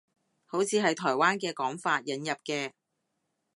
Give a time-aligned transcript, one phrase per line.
[0.47, 2.71] 好似係台灣嘅講法，引入嘅